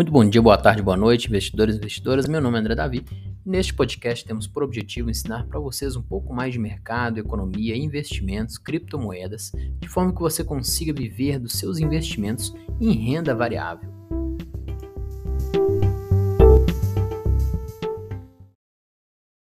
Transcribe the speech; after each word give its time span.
Muito 0.00 0.12
bom 0.12 0.26
dia, 0.26 0.40
boa 0.40 0.56
tarde, 0.56 0.82
boa 0.82 0.96
noite, 0.96 1.28
investidores 1.28 1.74
e 1.74 1.78
investidoras. 1.78 2.26
Meu 2.26 2.40
nome 2.40 2.56
é 2.56 2.60
André 2.60 2.74
Davi. 2.74 3.04
Neste 3.44 3.74
podcast 3.74 4.24
temos 4.24 4.46
por 4.46 4.62
objetivo 4.62 5.10
ensinar 5.10 5.46
para 5.46 5.60
vocês 5.60 5.94
um 5.94 6.00
pouco 6.00 6.32
mais 6.32 6.54
de 6.54 6.58
mercado, 6.58 7.18
economia, 7.18 7.76
investimentos, 7.76 8.56
criptomoedas, 8.56 9.52
de 9.78 9.86
forma 9.88 10.14
que 10.14 10.20
você 10.22 10.42
consiga 10.42 10.90
viver 10.90 11.38
dos 11.38 11.52
seus 11.52 11.78
investimentos 11.78 12.50
em 12.80 12.92
renda 12.92 13.34
variável. 13.34 13.90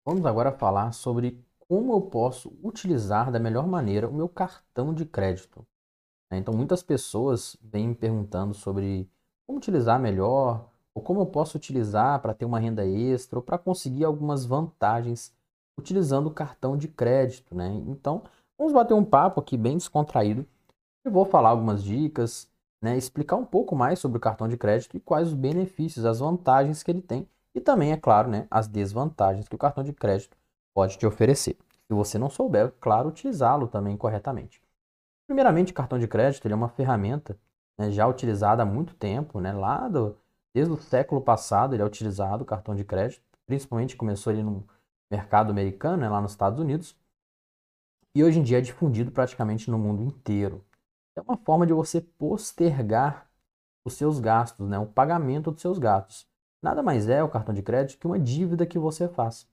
Vamos 0.03 0.25
agora 0.25 0.51
falar 0.51 0.93
sobre 0.93 1.39
como 1.59 1.93
eu 1.93 2.01
posso 2.01 2.57
utilizar 2.63 3.31
da 3.31 3.37
melhor 3.37 3.67
maneira 3.67 4.09
o 4.09 4.13
meu 4.15 4.27
cartão 4.27 4.95
de 4.95 5.05
crédito. 5.05 5.63
Então, 6.31 6.55
muitas 6.55 6.81
pessoas 6.81 7.55
vêm 7.61 7.89
me 7.89 7.95
perguntando 7.95 8.55
sobre 8.55 9.07
como 9.49 9.57
utilizar 9.57 9.99
melhor, 9.99 10.69
ou 10.93 11.01
como 11.01 11.21
eu 11.21 11.25
posso 11.25 11.57
utilizar 11.57 12.21
para 12.21 12.35
ter 12.35 12.45
uma 12.45 12.59
renda 12.59 12.85
extra, 12.85 13.39
ou 13.39 13.41
para 13.41 13.57
conseguir 13.57 14.05
algumas 14.05 14.45
vantagens 14.45 15.33
utilizando 15.75 16.27
o 16.27 16.31
cartão 16.31 16.77
de 16.77 16.87
crédito, 16.87 17.55
né? 17.55 17.67
Então, 17.87 18.21
vamos 18.55 18.71
bater 18.71 18.93
um 18.93 19.03
papo 19.03 19.39
aqui 19.39 19.57
bem 19.57 19.75
descontraído. 19.75 20.45
Eu 21.03 21.11
vou 21.11 21.25
falar 21.25 21.49
algumas 21.49 21.83
dicas, 21.83 22.47
né, 22.79 22.95
explicar 22.95 23.37
um 23.37 23.45
pouco 23.45 23.75
mais 23.75 23.97
sobre 23.97 24.19
o 24.19 24.21
cartão 24.21 24.47
de 24.47 24.55
crédito 24.55 24.95
e 24.95 24.99
quais 24.99 25.29
os 25.29 25.33
benefícios, 25.33 26.05
as 26.05 26.19
vantagens 26.19 26.83
que 26.83 26.91
ele 26.91 27.01
tem 27.01 27.27
e 27.55 27.59
também, 27.59 27.91
é 27.91 27.97
claro, 27.97 28.29
né, 28.29 28.45
as 28.51 28.67
desvantagens 28.67 29.47
que 29.47 29.55
o 29.55 29.57
cartão 29.57 29.83
de 29.83 29.93
crédito 29.93 30.37
pode 30.75 30.95
te 30.95 31.07
oferecer. 31.07 31.57
Se 31.87 31.93
você 31.93 32.19
não 32.19 32.29
souber, 32.29 32.71
claro, 32.79 33.09
utilizá-lo 33.09 33.67
também 33.67 33.97
corretamente. 33.97 34.61
Primeiramente, 35.25 35.71
o 35.71 35.75
cartão 35.75 35.97
de 35.97 36.07
crédito 36.07 36.47
é 36.47 36.53
uma 36.53 36.69
ferramenta 36.69 37.35
né, 37.79 37.89
já 37.91 38.05
utilizada 38.05 38.61
há 38.61 38.65
muito 38.65 38.93
tempo, 38.93 39.39
né, 39.39 39.53
lá 39.53 39.87
do, 39.87 40.15
desde 40.53 40.73
o 40.73 40.77
século 40.77 41.21
passado 41.21 41.73
ele 41.73 41.81
é 41.81 41.85
utilizado, 41.85 42.43
o 42.43 42.45
cartão 42.45 42.75
de 42.75 42.83
crédito, 42.83 43.23
principalmente 43.47 43.95
começou 43.95 44.31
ali 44.31 44.43
no 44.43 44.67
mercado 45.09 45.49
americano, 45.49 45.97
né, 45.97 46.09
lá 46.09 46.21
nos 46.21 46.31
Estados 46.31 46.59
Unidos, 46.59 46.95
e 48.13 48.21
hoje 48.23 48.39
em 48.39 48.43
dia 48.43 48.57
é 48.57 48.61
difundido 48.61 49.11
praticamente 49.11 49.71
no 49.71 49.79
mundo 49.79 50.03
inteiro. 50.03 50.63
É 51.15 51.21
uma 51.21 51.37
forma 51.37 51.65
de 51.65 51.71
você 51.71 52.01
postergar 52.01 53.29
os 53.85 53.93
seus 53.93 54.19
gastos, 54.19 54.67
né, 54.67 54.77
o 54.77 54.85
pagamento 54.85 55.49
dos 55.51 55.61
seus 55.61 55.79
gastos. 55.79 56.27
Nada 56.61 56.83
mais 56.83 57.07
é 57.07 57.23
o 57.23 57.29
cartão 57.29 57.53
de 57.55 57.61
crédito 57.61 57.97
que 57.97 58.05
uma 58.07 58.19
dívida 58.19 58.65
que 58.65 58.77
você 58.77 59.07
faz. 59.07 59.47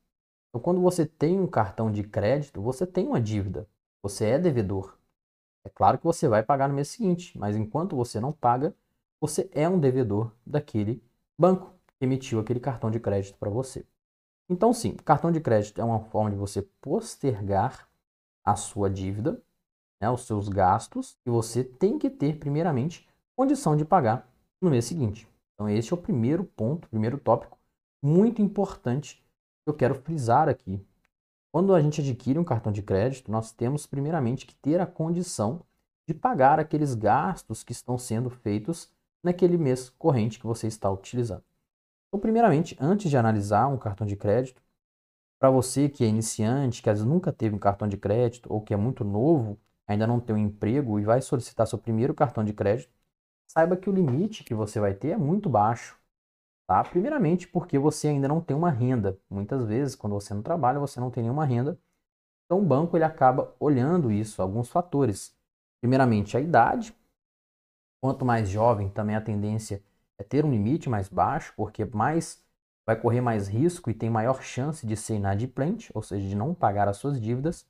Então, 0.48 0.61
quando 0.61 0.80
você 0.80 1.06
tem 1.06 1.38
um 1.38 1.46
cartão 1.46 1.92
de 1.92 2.02
crédito, 2.02 2.61
você 2.61 2.84
tem 2.86 3.06
uma 3.06 3.20
dívida, 3.20 3.68
você 4.02 4.27
é 4.27 4.38
devedor. 4.38 4.98
É 5.67 5.69
claro 5.69 5.98
que 5.98 6.05
você 6.05 6.28
vai 6.28 6.45
pagar 6.45 6.69
no 6.69 6.75
mês 6.75 6.86
seguinte, 6.86 7.36
mas 7.36 7.56
enquanto 7.56 7.97
você 7.97 8.20
não 8.20 8.31
paga, 8.31 8.72
você 9.20 9.50
é 9.53 9.69
um 9.69 9.81
devedor 9.81 10.31
daquele 10.47 11.03
banco 11.36 11.75
que 11.98 12.05
emitiu 12.05 12.39
aquele 12.39 12.61
cartão 12.61 12.89
de 12.89 13.00
crédito 13.00 13.36
para 13.36 13.50
você. 13.50 13.84
Então, 14.48 14.73
sim, 14.73 14.95
cartão 14.95 15.33
de 15.33 15.41
crédito 15.41 15.81
é 15.81 15.84
uma 15.84 15.98
forma 15.98 16.31
de 16.31 16.36
você 16.36 16.62
postergar 16.81 17.89
a 18.45 18.55
sua 18.55 18.89
dívida, 18.89 19.42
né, 20.00 20.08
os 20.08 20.25
seus 20.25 20.48
gastos, 20.48 21.19
e 21.27 21.31
você 21.31 21.64
tem 21.64 21.98
que 21.98 22.08
ter, 22.08 22.39
primeiramente, 22.39 23.05
condição 23.34 23.77
de 23.77 23.84
pagar 23.84 24.30
no 24.61 24.70
mês 24.70 24.84
seguinte. 24.84 25.28
Então, 25.55 25.69
esse 25.69 25.92
é 25.92 25.97
o 25.97 26.01
primeiro 26.01 26.45
ponto, 26.45 26.89
primeiro 26.89 27.19
tópico 27.19 27.58
muito 28.01 28.41
importante 28.41 29.17
que 29.64 29.70
eu 29.70 29.75
quero 29.75 29.97
frisar 29.97 30.48
aqui 30.48 30.80
quando 31.56 31.74
a 31.74 31.80
gente 31.80 32.02
adquire 32.02 32.38
um 32.38 32.44
cartão 32.44 32.70
de 32.70 32.82
crédito, 32.82 33.32
nós 33.32 33.50
temos 33.50 33.86
primeiramente 33.86 34.44
que 34.44 34.54
ter 34.56 34.78
a 34.78 34.84
condição 34.84 35.62
de 36.06 36.12
pagar 36.12 36.60
aqueles 36.60 36.92
gastos 36.94 37.64
que 37.64 37.72
estão 37.72 37.96
sendo 37.96 38.28
feitos 38.28 38.92
naquele 39.22 39.56
mês 39.56 39.88
corrente 39.88 40.38
que 40.38 40.46
você 40.46 40.66
está 40.66 40.90
utilizando. 40.90 41.42
Então, 42.08 42.20
primeiramente, 42.20 42.77
antes 42.78 43.08
de 43.08 43.16
analisar 43.16 43.68
um 43.68 43.78
cartão 43.78 44.06
de 44.06 44.16
crédito, 44.16 44.62
para 45.39 45.48
você 45.48 45.89
que 45.89 46.05
é 46.05 46.06
iniciante, 46.06 46.83
que 46.83 46.90
às 46.90 46.98
vezes 46.98 47.11
nunca 47.11 47.33
teve 47.33 47.56
um 47.56 47.58
cartão 47.58 47.89
de 47.89 47.96
crédito 47.96 48.52
ou 48.52 48.61
que 48.61 48.74
é 48.74 48.77
muito 48.77 49.02
novo, 49.02 49.58
ainda 49.86 50.06
não 50.06 50.20
tem 50.20 50.36
um 50.36 50.39
emprego 50.39 51.00
e 51.00 51.05
vai 51.05 51.22
solicitar 51.22 51.66
seu 51.66 51.78
primeiro 51.78 52.12
cartão 52.12 52.45
de 52.45 52.52
crédito, 52.52 52.92
saiba 53.46 53.78
que 53.78 53.89
o 53.89 53.95
limite 53.95 54.45
que 54.45 54.52
você 54.52 54.78
vai 54.78 54.92
ter 54.92 55.12
é 55.12 55.16
muito 55.16 55.48
baixo. 55.48 55.98
Tá? 56.66 56.82
Primeiramente, 56.82 57.46
porque 57.46 57.78
você 57.78 58.08
ainda 58.08 58.27
não 58.27 58.40
tem 58.40 58.56
uma 58.56 58.70
renda. 58.70 59.18
Muitas 59.30 59.64
vezes, 59.64 59.94
quando 59.94 60.14
você 60.14 60.34
não 60.34 60.42
trabalha, 60.42 60.80
você 60.80 60.98
não 60.98 61.10
tem 61.10 61.22
nenhuma 61.22 61.44
renda. 61.44 61.78
Então, 62.44 62.58
o 62.58 62.64
banco 62.64 62.96
ele 62.96 63.04
acaba 63.04 63.54
olhando 63.60 64.10
isso, 64.10 64.42
alguns 64.42 64.68
fatores. 64.68 65.36
Primeiramente, 65.80 66.36
a 66.36 66.40
idade. 66.40 66.94
Quanto 68.02 68.24
mais 68.24 68.48
jovem, 68.48 68.88
também 68.88 69.14
a 69.14 69.20
tendência 69.20 69.82
é 70.18 70.24
ter 70.24 70.44
um 70.44 70.50
limite 70.50 70.88
mais 70.88 71.08
baixo, 71.08 71.52
porque 71.56 71.84
mais 71.84 72.44
vai 72.84 73.00
correr 73.00 73.20
mais 73.20 73.48
risco 73.48 73.90
e 73.90 73.94
tem 73.94 74.08
maior 74.08 74.42
chance 74.42 74.86
de 74.86 74.96
ser 74.96 75.16
inadimplente, 75.16 75.90
ou 75.92 76.02
seja, 76.02 76.27
de 76.28 76.36
não 76.36 76.54
pagar 76.54 76.88
as 76.88 76.96
suas 76.96 77.20
dívidas. 77.20 77.66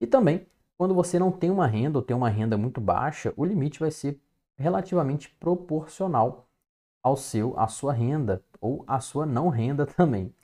E 0.00 0.06
também, 0.06 0.46
quando 0.76 0.94
você 0.94 1.18
não 1.18 1.30
tem 1.30 1.50
uma 1.50 1.66
renda 1.66 1.98
ou 1.98 2.04
tem 2.04 2.16
uma 2.16 2.28
renda 2.28 2.56
muito 2.58 2.80
baixa, 2.80 3.32
o 3.36 3.44
limite 3.44 3.78
vai 3.78 3.90
ser 3.90 4.20
relativamente 4.58 5.30
proporcional 5.38 6.49
ao 7.02 7.16
seu, 7.16 7.58
à 7.58 7.66
sua 7.68 7.92
renda 7.92 8.42
ou 8.60 8.84
à 8.86 9.00
sua 9.00 9.26
não 9.26 9.48
renda 9.48 9.86
também. 9.96 10.34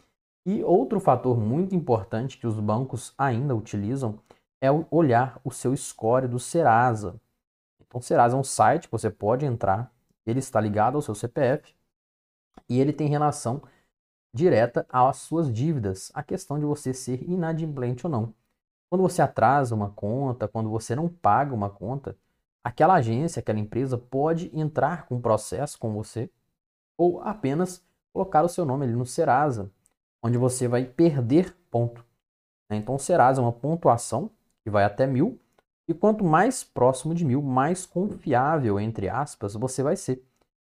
E 0.45 0.63
outro 0.63 1.01
fator 1.01 1.39
muito 1.39 1.75
importante 1.75 2.39
que 2.39 2.47
os 2.47 2.59
bancos 2.61 3.13
ainda 3.19 3.55
utilizam 3.55 4.19
é 4.61 4.69
olhar 4.91 5.41
o 5.45 5.51
seu 5.51 5.77
score 5.77 6.29
do 6.29 6.39
Serasa. 6.39 7.21
Então, 7.81 8.01
o 8.01 8.03
Serasa 8.03 8.37
é 8.37 8.39
um 8.41 8.45
site 8.45 8.87
que 8.87 8.93
você 8.93 9.11
pode 9.11 9.45
entrar, 9.45 9.93
ele 10.25 10.39
está 10.39 10.61
ligado 10.61 10.97
ao 10.97 11.03
seu 11.03 11.15
CPF 11.15 11.75
e 12.69 12.81
ele 12.81 12.93
tem 12.93 13.09
relação 13.09 13.63
direta 14.33 14.87
às 14.89 15.17
suas 15.19 15.53
dívidas, 15.53 16.11
a 16.15 16.23
questão 16.23 16.59
de 16.59 16.65
você 16.65 16.93
ser 16.93 17.23
inadimplente 17.29 18.07
ou 18.07 18.11
não. 18.11 18.35
Quando 18.89 19.03
você 19.03 19.23
atrasa 19.23 19.75
uma 19.75 19.91
conta, 19.91 20.47
quando 20.47 20.71
você 20.71 20.95
não 20.95 21.09
paga 21.09 21.55
uma 21.55 21.71
conta, 21.71 22.17
aquela 22.63 22.95
agência, 22.95 23.41
aquela 23.41 23.59
empresa 23.59 23.99
pode 23.99 24.51
entrar 24.57 25.07
com 25.07 25.17
um 25.17 25.21
processo 25.21 25.79
com 25.79 25.93
você 25.93 26.31
ou 26.99 27.21
apenas 27.23 27.85
colocar 28.13 28.45
o 28.45 28.49
seu 28.49 28.65
nome 28.65 28.85
ali 28.85 28.95
no 28.95 29.07
Serasa, 29.07 29.71
onde 30.23 30.39
você 30.39 30.67
vai 30.67 30.85
perder 30.85 31.55
ponto. 31.71 32.05
Né? 32.71 32.77
Então, 32.77 32.95
o 32.95 32.99
Serasa 32.99 33.41
é 33.41 33.45
uma 33.45 33.53
pontuação 33.53 34.31
que 34.65 34.71
vai 34.71 34.85
até 34.85 35.07
mil, 35.07 35.39
e 35.89 35.95
quanto 35.95 36.25
mais 36.25 36.65
próximo 36.65 37.15
de 37.15 37.25
mil, 37.25 37.41
mais 37.41 37.87
confiável, 37.87 38.81
entre 38.81 39.09
aspas, 39.09 39.55
você 39.55 39.83
vai 39.83 39.97
ser. 39.97 40.25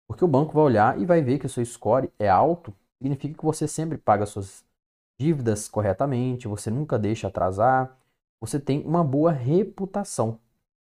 Porque 0.07 0.23
o 0.23 0.27
banco 0.27 0.53
vai 0.53 0.63
olhar 0.63 0.99
e 0.99 1.05
vai 1.05 1.21
ver 1.21 1.39
que 1.39 1.45
o 1.45 1.49
seu 1.49 1.65
score 1.65 2.11
é 2.19 2.29
alto, 2.29 2.73
significa 2.97 3.37
que 3.37 3.45
você 3.45 3.67
sempre 3.67 3.97
paga 3.97 4.25
suas 4.25 4.63
dívidas 5.19 5.67
corretamente, 5.67 6.47
você 6.47 6.69
nunca 6.69 6.99
deixa 6.99 7.27
atrasar, 7.27 7.97
você 8.39 8.59
tem 8.59 8.85
uma 8.85 9.03
boa 9.03 9.31
reputação. 9.31 10.39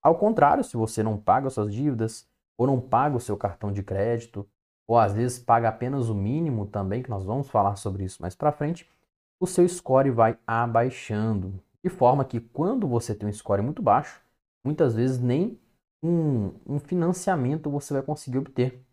Ao 0.02 0.16
contrário, 0.16 0.64
se 0.64 0.76
você 0.76 1.02
não 1.02 1.16
paga 1.16 1.50
suas 1.50 1.72
dívidas 1.72 2.28
ou 2.58 2.66
não 2.66 2.80
paga 2.80 3.16
o 3.16 3.20
seu 3.20 3.36
cartão 3.36 3.72
de 3.72 3.82
crédito, 3.82 4.48
ou 4.90 4.98
às 4.98 5.12
vezes 5.14 5.38
paga 5.38 5.68
apenas 5.68 6.08
o 6.08 6.14
mínimo 6.16 6.66
também, 6.66 7.00
que 7.00 7.08
nós 7.08 7.24
vamos 7.24 7.48
falar 7.48 7.76
sobre 7.76 8.02
isso 8.02 8.20
mais 8.20 8.34
para 8.34 8.50
frente, 8.50 8.90
o 9.38 9.46
seu 9.46 9.68
score 9.68 10.10
vai 10.10 10.36
abaixando. 10.44 11.62
De 11.80 11.88
forma 11.88 12.24
que 12.24 12.40
quando 12.40 12.88
você 12.88 13.14
tem 13.14 13.28
um 13.28 13.32
score 13.32 13.62
muito 13.62 13.80
baixo, 13.80 14.20
muitas 14.64 14.96
vezes 14.96 15.20
nem 15.20 15.56
um, 16.02 16.52
um 16.66 16.80
financiamento 16.80 17.70
você 17.70 17.94
vai 17.94 18.02
conseguir 18.02 18.38
obter. 18.38 18.84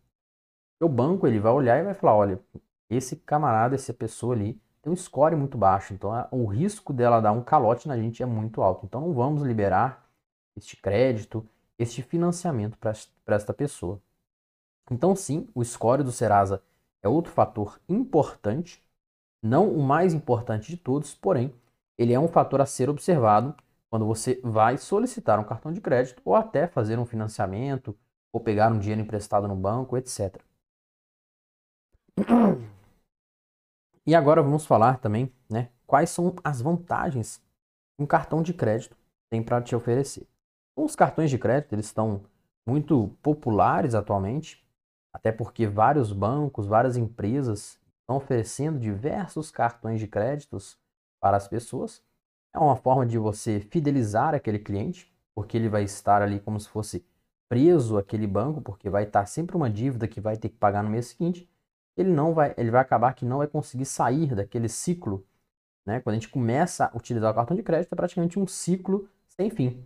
O 0.80 0.88
banco 0.88 1.26
ele 1.26 1.40
vai 1.40 1.50
olhar 1.50 1.80
e 1.80 1.82
vai 1.82 1.94
falar, 1.94 2.14
olha, 2.14 2.40
esse 2.88 3.16
camarada, 3.16 3.74
essa 3.74 3.92
pessoa 3.92 4.36
ali 4.36 4.56
tem 4.80 4.92
um 4.92 4.96
score 4.96 5.34
muito 5.34 5.58
baixo, 5.58 5.92
então 5.92 6.12
o 6.30 6.46
risco 6.46 6.92
dela 6.92 7.20
dar 7.20 7.32
um 7.32 7.42
calote 7.42 7.88
na 7.88 7.96
gente 7.96 8.22
é 8.22 8.26
muito 8.26 8.62
alto. 8.62 8.86
Então 8.86 9.00
não 9.00 9.12
vamos 9.12 9.42
liberar 9.42 10.08
este 10.56 10.76
crédito, 10.76 11.44
este 11.76 12.04
financiamento 12.04 12.78
para 12.78 13.34
esta 13.34 13.52
pessoa. 13.52 14.00
Então, 14.90 15.14
sim, 15.14 15.48
o 15.54 15.64
score 15.64 16.02
do 16.02 16.12
Serasa 16.12 16.62
é 17.02 17.08
outro 17.08 17.32
fator 17.32 17.80
importante, 17.88 18.82
não 19.42 19.70
o 19.70 19.82
mais 19.82 20.14
importante 20.14 20.70
de 20.70 20.76
todos, 20.76 21.14
porém, 21.14 21.54
ele 21.96 22.12
é 22.12 22.18
um 22.20 22.28
fator 22.28 22.60
a 22.60 22.66
ser 22.66 22.88
observado 22.88 23.54
quando 23.90 24.06
você 24.06 24.40
vai 24.42 24.76
solicitar 24.76 25.38
um 25.38 25.44
cartão 25.44 25.72
de 25.72 25.80
crédito 25.80 26.22
ou 26.24 26.34
até 26.34 26.66
fazer 26.66 26.98
um 26.98 27.06
financiamento 27.06 27.96
ou 28.32 28.40
pegar 28.40 28.72
um 28.72 28.78
dinheiro 28.78 29.00
emprestado 29.00 29.48
no 29.48 29.56
banco, 29.56 29.96
etc. 29.96 30.42
E 34.06 34.14
agora 34.14 34.42
vamos 34.42 34.64
falar 34.64 34.98
também, 34.98 35.32
né, 35.50 35.70
quais 35.86 36.10
são 36.10 36.34
as 36.42 36.60
vantagens 36.60 37.38
que 37.96 38.02
um 38.02 38.06
cartão 38.06 38.42
de 38.42 38.54
crédito 38.54 38.96
tem 39.30 39.42
para 39.42 39.60
te 39.60 39.74
oferecer. 39.74 40.26
Os 40.76 40.94
cartões 40.94 41.30
de 41.30 41.38
crédito 41.38 41.74
eles 41.74 41.86
estão 41.86 42.22
muito 42.66 43.16
populares 43.22 43.94
atualmente 43.94 44.64
até 45.12 45.32
porque 45.32 45.66
vários 45.66 46.12
bancos, 46.12 46.66
várias 46.66 46.96
empresas 46.96 47.78
estão 48.00 48.16
oferecendo 48.16 48.78
diversos 48.78 49.50
cartões 49.50 50.00
de 50.00 50.06
créditos 50.06 50.78
para 51.20 51.36
as 51.36 51.46
pessoas. 51.46 52.02
É 52.54 52.58
uma 52.58 52.76
forma 52.76 53.04
de 53.04 53.18
você 53.18 53.60
fidelizar 53.60 54.34
aquele 54.34 54.58
cliente, 54.58 55.12
porque 55.34 55.56
ele 55.56 55.68
vai 55.68 55.84
estar 55.84 56.22
ali 56.22 56.40
como 56.40 56.58
se 56.58 56.68
fosse 56.68 57.04
preso 57.48 57.96
àquele 57.96 58.26
banco, 58.26 58.60
porque 58.60 58.90
vai 58.90 59.04
estar 59.04 59.24
sempre 59.26 59.56
uma 59.56 59.70
dívida 59.70 60.06
que 60.06 60.20
vai 60.20 60.36
ter 60.36 60.48
que 60.50 60.56
pagar 60.56 60.82
no 60.82 60.90
mês 60.90 61.06
seguinte, 61.06 61.48
ele 61.96 62.10
não 62.10 62.32
vai, 62.32 62.54
ele 62.56 62.70
vai 62.70 62.80
acabar 62.80 63.12
que 63.14 63.24
não 63.24 63.38
vai 63.38 63.46
conseguir 63.46 63.86
sair 63.86 64.34
daquele 64.34 64.68
ciclo, 64.68 65.26
né? 65.86 66.00
Quando 66.00 66.14
a 66.14 66.18
gente 66.18 66.28
começa 66.28 66.86
a 66.86 66.96
utilizar 66.96 67.32
o 67.32 67.34
cartão 67.34 67.56
de 67.56 67.62
crédito, 67.62 67.92
é 67.92 67.96
praticamente 67.96 68.38
um 68.38 68.46
ciclo 68.46 69.08
sem 69.28 69.50
fim, 69.50 69.84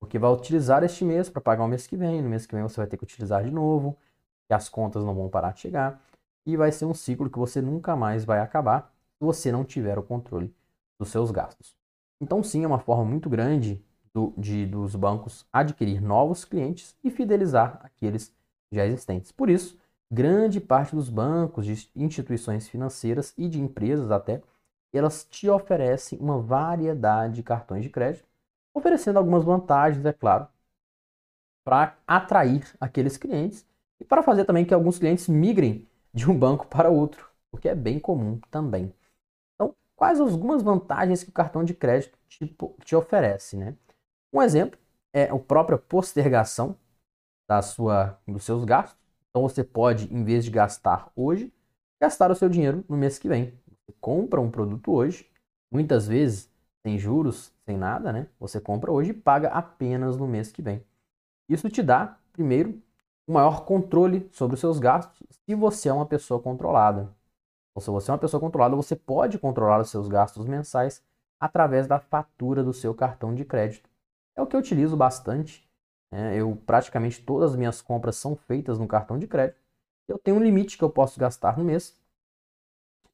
porque 0.00 0.18
vai 0.18 0.30
utilizar 0.32 0.82
este 0.82 1.04
mês 1.04 1.28
para 1.28 1.40
pagar 1.40 1.64
o 1.64 1.68
mês 1.68 1.86
que 1.86 1.96
vem, 1.96 2.22
no 2.22 2.28
mês 2.28 2.46
que 2.46 2.54
vem 2.54 2.62
você 2.62 2.76
vai 2.76 2.86
ter 2.86 2.96
que 2.96 3.04
utilizar 3.04 3.44
de 3.44 3.50
novo, 3.50 3.96
que 4.48 4.54
as 4.54 4.68
contas 4.68 5.04
não 5.04 5.14
vão 5.14 5.28
parar 5.28 5.52
de 5.52 5.60
chegar, 5.60 6.00
e 6.44 6.56
vai 6.56 6.72
ser 6.72 6.84
um 6.84 6.94
ciclo 6.94 7.30
que 7.30 7.38
você 7.38 7.60
nunca 7.60 7.94
mais 7.96 8.24
vai 8.24 8.40
acabar 8.40 8.92
se 9.18 9.24
você 9.24 9.52
não 9.52 9.64
tiver 9.64 9.98
o 9.98 10.02
controle 10.02 10.54
dos 10.98 11.08
seus 11.08 11.30
gastos. 11.30 11.76
Então, 12.20 12.42
sim, 12.42 12.64
é 12.64 12.66
uma 12.66 12.78
forma 12.78 13.04
muito 13.04 13.28
grande 13.28 13.84
do, 14.12 14.32
de, 14.36 14.66
dos 14.66 14.94
bancos 14.94 15.46
adquirir 15.52 16.00
novos 16.00 16.44
clientes 16.44 16.96
e 17.02 17.10
fidelizar 17.10 17.80
aqueles 17.82 18.34
já 18.70 18.86
existentes. 18.86 19.32
Por 19.32 19.48
isso, 19.48 19.78
grande 20.10 20.60
parte 20.60 20.94
dos 20.94 21.08
bancos, 21.08 21.66
de 21.66 21.90
instituições 21.96 22.68
financeiras 22.68 23.34
e 23.36 23.48
de 23.48 23.60
empresas 23.60 24.10
até, 24.10 24.42
elas 24.92 25.24
te 25.24 25.48
oferecem 25.48 26.18
uma 26.18 26.38
variedade 26.38 27.36
de 27.36 27.42
cartões 27.42 27.82
de 27.82 27.90
crédito, 27.90 28.28
oferecendo 28.74 29.18
algumas 29.18 29.44
vantagens, 29.44 30.04
é 30.04 30.12
claro, 30.12 30.46
para 31.64 31.96
atrair 32.06 32.74
aqueles 32.80 33.16
clientes 33.16 33.66
e 34.02 34.04
para 34.04 34.20
fazer 34.20 34.44
também 34.44 34.64
que 34.64 34.74
alguns 34.74 34.98
clientes 34.98 35.28
migrem 35.28 35.88
de 36.12 36.28
um 36.28 36.36
banco 36.36 36.66
para 36.66 36.90
outro, 36.90 37.30
o 37.52 37.56
que 37.56 37.68
é 37.68 37.74
bem 37.74 38.00
comum 38.00 38.40
também. 38.50 38.92
Então, 39.54 39.76
quais 39.94 40.20
algumas 40.20 40.60
vantagens 40.60 41.22
que 41.22 41.30
o 41.30 41.32
cartão 41.32 41.62
de 41.62 41.72
crédito 41.72 42.18
te, 42.28 42.56
te 42.84 42.96
oferece, 42.96 43.56
né? 43.56 43.76
Um 44.32 44.42
exemplo 44.42 44.76
é 45.12 45.30
a 45.30 45.38
própria 45.38 45.78
postergação 45.78 46.76
da 47.48 47.62
sua, 47.62 48.18
dos 48.26 48.42
seus 48.42 48.64
gastos. 48.64 48.98
Então 49.30 49.42
você 49.42 49.62
pode, 49.62 50.12
em 50.12 50.24
vez 50.24 50.44
de 50.44 50.50
gastar 50.50 51.12
hoje, 51.14 51.52
gastar 52.00 52.32
o 52.32 52.34
seu 52.34 52.48
dinheiro 52.48 52.84
no 52.88 52.96
mês 52.96 53.20
que 53.20 53.28
vem. 53.28 53.54
Você 53.86 53.94
compra 54.00 54.40
um 54.40 54.50
produto 54.50 54.92
hoje, 54.92 55.30
muitas 55.70 56.08
vezes 56.08 56.50
sem 56.84 56.98
juros, 56.98 57.52
sem 57.64 57.76
nada, 57.76 58.12
né? 58.12 58.26
Você 58.40 58.60
compra 58.60 58.90
hoje 58.90 59.10
e 59.10 59.14
paga 59.14 59.48
apenas 59.50 60.16
no 60.16 60.26
mês 60.26 60.50
que 60.50 60.60
vem. 60.60 60.84
Isso 61.48 61.70
te 61.70 61.84
dá, 61.84 62.18
primeiro, 62.32 62.82
um 63.26 63.34
maior 63.34 63.64
controle 63.64 64.28
sobre 64.32 64.54
os 64.54 64.60
seus 64.60 64.78
gastos 64.78 65.22
se 65.46 65.54
você 65.54 65.88
é 65.88 65.92
uma 65.92 66.06
pessoa 66.06 66.40
controlada. 66.40 67.14
Ou 67.74 67.80
se 67.82 67.90
você 67.90 68.10
é 68.10 68.14
uma 68.14 68.18
pessoa 68.18 68.40
controlada, 68.40 68.76
você 68.76 68.94
pode 68.94 69.38
controlar 69.38 69.80
os 69.80 69.90
seus 69.90 70.08
gastos 70.08 70.46
mensais 70.46 71.02
através 71.40 71.86
da 71.86 71.98
fatura 71.98 72.62
do 72.62 72.72
seu 72.72 72.94
cartão 72.94 73.34
de 73.34 73.44
crédito. 73.44 73.88
É 74.36 74.42
o 74.42 74.46
que 74.46 74.54
eu 74.54 74.60
utilizo 74.60 74.96
bastante. 74.96 75.68
Né? 76.10 76.36
Eu 76.36 76.56
praticamente 76.66 77.22
todas 77.22 77.52
as 77.52 77.56
minhas 77.56 77.80
compras 77.80 78.16
são 78.16 78.36
feitas 78.36 78.78
no 78.78 78.86
cartão 78.86 79.18
de 79.18 79.26
crédito. 79.26 79.58
Eu 80.06 80.18
tenho 80.18 80.36
um 80.36 80.42
limite 80.42 80.76
que 80.76 80.84
eu 80.84 80.90
posso 80.90 81.18
gastar 81.18 81.56
no 81.58 81.64
mês. 81.64 81.98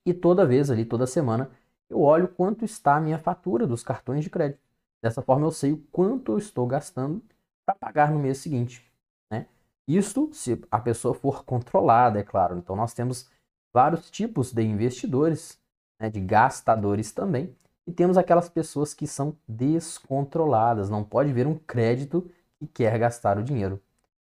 E 0.04 0.12
toda 0.14 0.46
vez 0.46 0.70
ali, 0.70 0.84
toda 0.84 1.06
semana, 1.06 1.50
eu 1.88 2.00
olho 2.00 2.28
quanto 2.28 2.64
está 2.64 2.96
a 2.96 3.00
minha 3.00 3.18
fatura 3.18 3.66
dos 3.66 3.82
cartões 3.82 4.24
de 4.24 4.30
crédito. 4.30 4.60
Dessa 5.02 5.22
forma 5.22 5.46
eu 5.46 5.50
sei 5.50 5.72
o 5.72 5.78
quanto 5.92 6.32
eu 6.32 6.38
estou 6.38 6.66
gastando 6.66 7.22
para 7.64 7.74
pagar 7.74 8.10
no 8.10 8.18
mês 8.18 8.38
seguinte. 8.38 8.87
Isso 9.88 10.28
se 10.32 10.60
a 10.70 10.78
pessoa 10.78 11.14
for 11.14 11.44
controlada, 11.44 12.20
é 12.20 12.22
claro. 12.22 12.58
Então 12.58 12.76
nós 12.76 12.92
temos 12.92 13.30
vários 13.72 14.10
tipos 14.10 14.52
de 14.52 14.62
investidores, 14.62 15.58
né, 15.98 16.10
de 16.10 16.20
gastadores 16.20 17.10
também. 17.10 17.56
E 17.86 17.92
temos 17.92 18.18
aquelas 18.18 18.50
pessoas 18.50 18.92
que 18.92 19.06
são 19.06 19.34
descontroladas, 19.48 20.90
não 20.90 21.02
pode 21.02 21.32
ver 21.32 21.46
um 21.46 21.54
crédito 21.54 22.30
e 22.60 22.66
quer 22.66 22.98
gastar 22.98 23.38
o 23.38 23.42
dinheiro. 23.42 23.80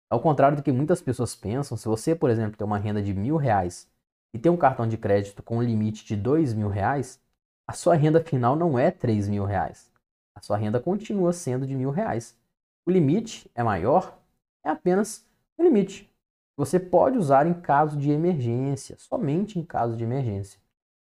Ao 0.08 0.20
contrário 0.20 0.56
do 0.56 0.62
que 0.62 0.70
muitas 0.70 1.02
pessoas 1.02 1.34
pensam, 1.34 1.76
se 1.76 1.88
você, 1.88 2.14
por 2.14 2.30
exemplo, 2.30 2.56
tem 2.56 2.64
uma 2.64 2.78
renda 2.78 3.02
de 3.02 3.12
mil 3.12 3.36
reais 3.36 3.90
e 4.32 4.38
tem 4.38 4.52
um 4.52 4.56
cartão 4.56 4.86
de 4.86 4.96
crédito 4.96 5.42
com 5.42 5.58
um 5.58 5.62
limite 5.62 6.04
de 6.04 6.14
dois 6.14 6.54
mil 6.54 6.68
reais, 6.68 7.20
a 7.66 7.72
sua 7.72 7.96
renda 7.96 8.22
final 8.22 8.54
não 8.54 8.78
é 8.78 8.92
três 8.92 9.28
mil 9.28 9.44
reais. 9.44 9.90
A 10.32 10.40
sua 10.40 10.56
renda 10.56 10.78
continua 10.78 11.32
sendo 11.32 11.66
de 11.66 11.74
mil 11.74 11.90
reais. 11.90 12.38
O 12.86 12.90
limite 12.92 13.50
é 13.52 13.64
maior, 13.64 14.16
é 14.64 14.70
apenas 14.70 15.25
limite. 15.64 16.12
Você 16.56 16.80
pode 16.80 17.18
usar 17.18 17.46
em 17.46 17.54
caso 17.54 17.98
de 17.98 18.10
emergência, 18.10 18.96
somente 18.98 19.58
em 19.58 19.64
caso 19.64 19.96
de 19.96 20.04
emergência. 20.04 20.60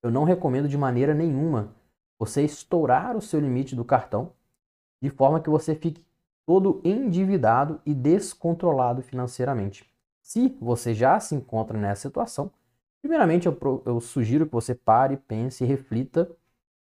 Eu 0.03 0.11
não 0.11 0.23
recomendo 0.23 0.67
de 0.67 0.77
maneira 0.77 1.13
nenhuma 1.13 1.73
você 2.19 2.43
estourar 2.43 3.15
o 3.15 3.21
seu 3.21 3.39
limite 3.39 3.75
do 3.75 3.85
cartão 3.85 4.33
de 5.01 5.09
forma 5.09 5.39
que 5.39 5.49
você 5.49 5.75
fique 5.75 6.05
todo 6.45 6.81
endividado 6.83 7.79
e 7.85 7.93
descontrolado 7.93 9.01
financeiramente. 9.01 9.89
Se 10.21 10.57
você 10.59 10.93
já 10.93 11.19
se 11.19 11.35
encontra 11.35 11.77
nessa 11.77 12.01
situação, 12.01 12.51
primeiramente 13.01 13.47
eu, 13.47 13.83
eu 13.85 13.99
sugiro 14.01 14.45
que 14.45 14.51
você 14.51 14.73
pare, 14.73 15.17
pense 15.17 15.63
e 15.63 15.67
reflita, 15.67 16.29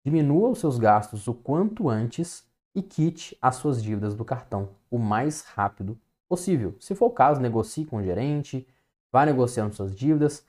diminua 0.05 0.51
os 0.51 0.59
seus 0.59 0.79
gastos 0.79 1.29
o 1.29 1.35
quanto 1.35 1.89
antes 1.89 2.47
e 2.75 2.83
quite 2.83 3.37
as 3.41 3.57
suas 3.57 3.83
dívidas 3.83 4.15
do 4.15 4.25
cartão 4.25 4.71
o 4.91 4.99
mais 4.99 5.43
rápido 5.43 5.99
possível. 6.33 6.75
Se 6.81 6.95
for 6.95 7.09
o 7.09 7.11
caso, 7.11 7.43
negocie 7.43 7.85
com 7.85 7.99
o 7.99 8.03
gerente, 8.03 8.67
vá 9.13 9.27
negociando 9.27 9.75
suas 9.75 9.95
dívidas, 9.95 10.47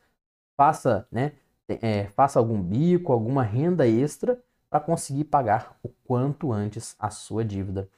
faça, 0.55 1.05
né, 1.11 1.33
é, 1.67 2.05
faça 2.05 2.39
algum 2.39 2.61
bico, 2.61 3.11
alguma 3.11 3.43
renda 3.43 3.85
extra 3.85 4.41
para 4.69 4.79
conseguir 4.79 5.25
pagar 5.25 5.77
o 5.83 5.89
quanto 6.05 6.53
antes 6.53 6.95
a 6.97 7.09
sua 7.09 7.43
dívida. 7.43 7.89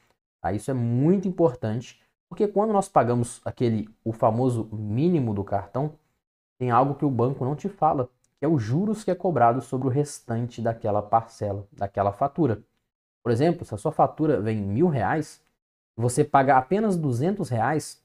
Tá? 0.41 0.51
Isso 0.51 0.71
é 0.71 0.73
muito 0.73 1.27
importante, 1.27 2.01
porque 2.27 2.47
quando 2.47 2.73
nós 2.73 2.89
pagamos 2.89 3.39
aquele 3.45 3.87
o 4.03 4.11
famoso 4.11 4.67
mínimo 4.73 5.31
do 5.35 5.43
cartão, 5.43 5.93
tem 6.57 6.71
algo 6.71 6.95
que 6.95 7.05
o 7.05 7.11
banco 7.11 7.45
não 7.45 7.55
te 7.55 7.69
fala, 7.69 8.09
que 8.39 8.45
é 8.45 8.47
os 8.47 8.63
juros 8.63 9.03
que 9.03 9.11
é 9.11 9.15
cobrado 9.15 9.61
sobre 9.61 9.87
o 9.87 9.91
restante 9.91 10.59
daquela 10.59 11.03
parcela, 11.03 11.67
daquela 11.71 12.11
fatura. 12.11 12.63
Por 13.21 13.31
exemplo, 13.31 13.63
se 13.63 13.75
a 13.75 13.77
sua 13.77 13.91
fatura 13.91 14.41
vem 14.41 14.57
mil 14.57 14.87
reais, 14.87 15.44
você 15.97 16.23
paga 16.23 16.57
apenas 16.57 16.97
duzentos 16.97 17.49
reais, 17.49 18.03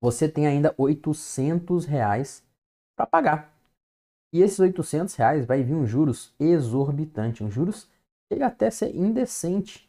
você 0.00 0.28
tem 0.28 0.46
ainda 0.46 0.74
800 0.76 1.84
reais 1.84 2.44
para 2.96 3.06
pagar. 3.06 3.56
E 4.32 4.42
esses 4.42 4.58
800 4.58 5.14
reais 5.14 5.46
vai 5.46 5.62
vir 5.62 5.74
um 5.74 5.86
juros 5.86 6.34
exorbitante, 6.38 7.42
um 7.42 7.50
juros 7.50 7.88
chega 8.30 8.46
até 8.46 8.70
ser 8.70 8.94
indecente. 8.94 9.88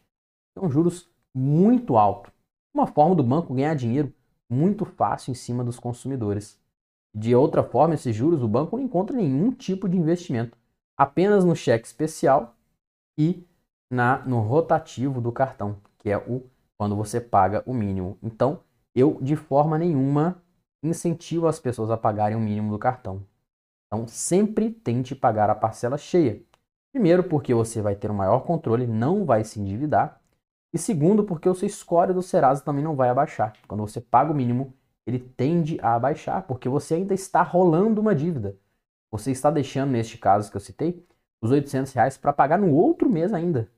São 0.56 0.70
juros 0.70 1.08
muito 1.34 1.96
altos. 1.96 2.32
Uma 2.74 2.86
forma 2.86 3.14
do 3.14 3.22
banco 3.22 3.54
ganhar 3.54 3.74
dinheiro 3.74 4.12
muito 4.50 4.84
fácil 4.84 5.30
em 5.30 5.34
cima 5.34 5.62
dos 5.62 5.78
consumidores. 5.78 6.58
De 7.14 7.34
outra 7.34 7.62
forma, 7.62 7.94
esses 7.94 8.14
juros 8.14 8.42
o 8.42 8.48
banco 8.48 8.76
não 8.76 8.84
encontra 8.84 9.16
nenhum 9.16 9.52
tipo 9.52 9.88
de 9.88 9.96
investimento, 9.96 10.56
apenas 10.96 11.44
no 11.44 11.56
cheque 11.56 11.86
especial 11.86 12.54
e 13.18 13.46
na 13.90 14.24
no 14.24 14.40
rotativo 14.40 15.20
do 15.20 15.32
cartão, 15.32 15.80
que 15.98 16.10
é 16.10 16.18
o 16.18 16.42
quando 16.78 16.96
você 16.96 17.20
paga 17.20 17.62
o 17.66 17.74
mínimo. 17.74 18.16
Então, 18.22 18.60
eu 18.94 19.18
de 19.20 19.36
forma 19.36 19.76
nenhuma 19.76 20.42
incentivo 20.82 21.48
as 21.48 21.58
pessoas 21.58 21.90
a 21.90 21.96
pagarem 21.96 22.36
o 22.36 22.40
mínimo 22.40 22.70
do 22.70 22.78
cartão. 22.78 23.26
Então, 23.86 24.06
sempre 24.06 24.70
tente 24.70 25.14
pagar 25.14 25.50
a 25.50 25.54
parcela 25.54 25.98
cheia. 25.98 26.42
Primeiro, 26.92 27.24
porque 27.24 27.52
você 27.52 27.82
vai 27.82 27.96
ter 27.96 28.10
um 28.10 28.14
maior 28.14 28.40
controle, 28.40 28.86
não 28.86 29.24
vai 29.24 29.44
se 29.44 29.60
endividar. 29.60 30.20
E 30.72 30.78
segundo, 30.78 31.24
porque 31.24 31.48
o 31.48 31.54
seu 31.54 31.68
score 31.68 32.12
do 32.12 32.22
Serasa 32.22 32.62
também 32.62 32.84
não 32.84 32.94
vai 32.94 33.08
abaixar. 33.08 33.54
Quando 33.66 33.80
você 33.80 34.00
paga 34.00 34.32
o 34.32 34.34
mínimo, 34.34 34.74
ele 35.06 35.18
tende 35.18 35.78
a 35.80 35.94
abaixar, 35.94 36.46
porque 36.46 36.68
você 36.68 36.94
ainda 36.94 37.14
está 37.14 37.42
rolando 37.42 38.00
uma 38.00 38.14
dívida. 38.14 38.56
Você 39.10 39.30
está 39.30 39.50
deixando, 39.50 39.90
neste 39.90 40.18
caso 40.18 40.50
que 40.50 40.56
eu 40.56 40.60
citei, 40.60 41.06
os 41.40 41.50
800 41.50 41.92
reais 41.92 42.16
para 42.18 42.32
pagar 42.32 42.58
no 42.58 42.74
outro 42.74 43.08
mês 43.08 43.32
ainda. 43.32 43.70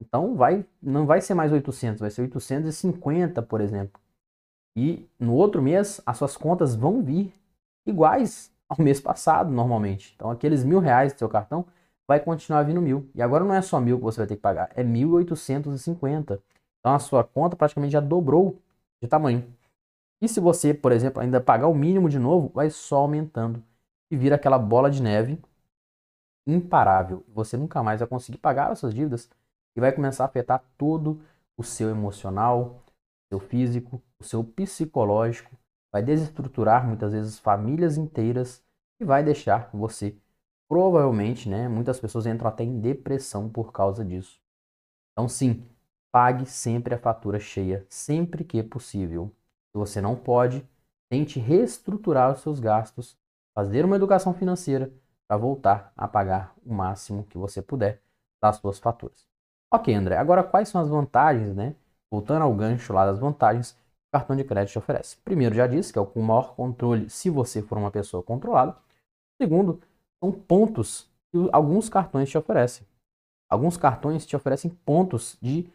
Então 0.00 0.34
vai, 0.34 0.64
não 0.82 1.06
vai 1.06 1.20
ser 1.20 1.34
mais 1.34 1.52
800, 1.52 2.00
vai 2.00 2.10
ser 2.10 2.22
850, 2.22 3.42
por 3.42 3.60
exemplo. 3.60 4.00
E 4.76 5.08
no 5.18 5.34
outro 5.34 5.62
mês, 5.62 6.00
as 6.04 6.18
suas 6.18 6.36
contas 6.36 6.74
vão 6.74 7.02
vir 7.02 7.34
iguais 7.86 8.52
ao 8.68 8.78
mês 8.78 9.00
passado, 9.00 9.50
normalmente. 9.50 10.12
Então 10.14 10.30
aqueles 10.30 10.64
mil 10.64 10.80
reais 10.80 11.12
do 11.12 11.18
seu 11.18 11.28
cartão 11.28 11.64
vai 12.06 12.20
continuar 12.20 12.62
vindo 12.62 12.80
mil. 12.82 13.08
E 13.14 13.22
agora 13.22 13.44
não 13.44 13.54
é 13.54 13.62
só 13.62 13.80
mil 13.80 13.98
que 13.98 14.04
você 14.04 14.18
vai 14.18 14.26
ter 14.26 14.36
que 14.36 14.42
pagar, 14.42 14.70
é 14.74 14.84
1.850. 14.84 16.40
Então 16.80 16.94
a 16.94 16.98
sua 16.98 17.24
conta 17.24 17.56
praticamente 17.56 17.92
já 17.92 18.00
dobrou 18.00 18.58
de 19.02 19.08
tamanho. 19.08 19.44
E 20.20 20.28
se 20.28 20.40
você, 20.40 20.72
por 20.72 20.92
exemplo, 20.92 21.20
ainda 21.22 21.40
pagar 21.40 21.68
o 21.68 21.74
mínimo 21.74 22.08
de 22.08 22.18
novo, 22.18 22.50
vai 22.54 22.70
só 22.70 22.98
aumentando 22.98 23.62
e 24.10 24.16
vira 24.16 24.36
aquela 24.36 24.58
bola 24.58 24.90
de 24.90 25.02
neve 25.02 25.38
imparável. 26.46 27.24
Você 27.34 27.56
nunca 27.56 27.82
mais 27.82 28.00
vai 28.00 28.08
conseguir 28.08 28.38
pagar 28.38 28.70
as 28.70 28.78
suas 28.78 28.94
dívidas 28.94 29.28
e 29.76 29.80
vai 29.80 29.92
começar 29.92 30.24
a 30.24 30.26
afetar 30.26 30.64
todo 30.76 31.20
o 31.56 31.62
seu 31.62 31.90
emocional, 31.90 32.82
seu 33.28 33.38
físico, 33.38 34.02
o 34.18 34.24
seu 34.24 34.42
psicológico, 34.42 35.56
vai 35.92 36.02
desestruturar 36.02 36.86
muitas 36.86 37.12
vezes 37.12 37.38
famílias 37.38 37.96
inteiras 37.96 38.62
e 39.00 39.04
vai 39.04 39.22
deixar 39.22 39.70
você 39.72 40.16
Provavelmente, 40.68 41.48
né, 41.48 41.68
muitas 41.68 42.00
pessoas 42.00 42.26
entram 42.26 42.48
até 42.48 42.64
em 42.64 42.80
depressão 42.80 43.48
por 43.48 43.72
causa 43.72 44.04
disso. 44.04 44.40
Então, 45.12 45.28
sim, 45.28 45.64
pague 46.10 46.44
sempre 46.44 46.94
a 46.94 46.98
fatura 46.98 47.38
cheia, 47.38 47.86
sempre 47.88 48.44
que 48.44 48.62
possível. 48.62 49.32
Se 49.70 49.78
você 49.78 50.00
não 50.00 50.16
pode, 50.16 50.66
tente 51.08 51.38
reestruturar 51.38 52.32
os 52.32 52.40
seus 52.40 52.58
gastos, 52.58 53.16
fazer 53.54 53.84
uma 53.84 53.96
educação 53.96 54.34
financeira 54.34 54.92
para 55.28 55.36
voltar 55.36 55.92
a 55.96 56.08
pagar 56.08 56.52
o 56.64 56.74
máximo 56.74 57.24
que 57.24 57.38
você 57.38 57.62
puder 57.62 58.02
das 58.42 58.56
suas 58.56 58.78
faturas. 58.78 59.35
Ok, 59.72 59.92
André, 59.94 60.16
agora 60.16 60.44
quais 60.44 60.68
são 60.68 60.80
as 60.80 60.88
vantagens, 60.88 61.54
né? 61.54 61.74
Voltando 62.10 62.42
ao 62.42 62.54
gancho 62.54 62.92
lá 62.92 63.04
das 63.04 63.18
vantagens 63.18 63.72
que 63.72 63.78
o 64.08 64.12
cartão 64.12 64.36
de 64.36 64.44
crédito 64.44 64.72
te 64.72 64.78
oferece. 64.78 65.16
Primeiro, 65.24 65.54
já 65.54 65.66
disse 65.66 65.92
que 65.92 65.98
é 65.98 66.02
o 66.02 66.06
com 66.06 66.22
maior 66.22 66.54
controle 66.54 67.10
se 67.10 67.28
você 67.28 67.62
for 67.62 67.76
uma 67.76 67.90
pessoa 67.90 68.22
controlada. 68.22 68.76
Segundo, 69.40 69.80
são 70.22 70.32
pontos 70.32 71.10
que 71.32 71.48
alguns 71.52 71.88
cartões 71.88 72.28
te 72.30 72.38
oferecem. 72.38 72.86
Alguns 73.50 73.76
cartões 73.76 74.26
te 74.26 74.36
oferecem 74.36 74.70
pontos 74.70 75.36
de 75.42 75.68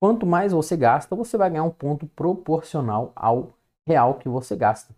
quanto 0.00 0.26
mais 0.26 0.52
você 0.52 0.76
gasta, 0.76 1.16
você 1.16 1.36
vai 1.36 1.50
ganhar 1.50 1.64
um 1.64 1.70
ponto 1.70 2.06
proporcional 2.06 3.12
ao 3.16 3.54
real 3.86 4.14
que 4.14 4.28
você 4.28 4.56
gasta. 4.56 4.94